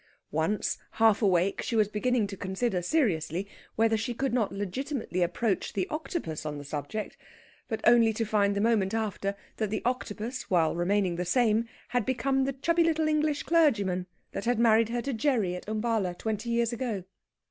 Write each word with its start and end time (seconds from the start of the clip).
Once, 0.31 0.79
half 0.93 1.21
awake, 1.21 1.61
she 1.61 1.75
was 1.75 1.87
beginning 1.87 2.25
to 2.25 2.35
consider, 2.35 2.81
seriously, 2.81 3.47
whether 3.75 3.95
she 3.95 4.15
could 4.15 4.33
not 4.33 4.51
legitimately 4.51 5.21
approach 5.21 5.73
the 5.73 5.87
Octopus 5.91 6.43
on 6.43 6.57
the 6.57 6.63
subject, 6.63 7.17
but 7.67 7.81
only 7.87 8.11
to 8.11 8.25
find, 8.25 8.55
the 8.55 8.61
moment 8.61 8.95
after, 8.95 9.35
that 9.57 9.69
the 9.69 9.83
Octopus 9.85 10.49
(while 10.49 10.73
remaining 10.75 11.17
the 11.17 11.23
same) 11.23 11.69
had 11.89 12.03
become 12.03 12.45
the 12.45 12.53
chubby 12.53 12.83
little 12.83 13.07
English 13.07 13.43
clergyman 13.43 14.07
that 14.31 14.45
had 14.45 14.57
married 14.57 14.89
her 14.89 15.03
to 15.03 15.13
Gerry 15.13 15.55
at 15.55 15.67
Umballa, 15.69 16.15
twenty 16.17 16.49
years 16.49 16.73
ago. 16.73 17.03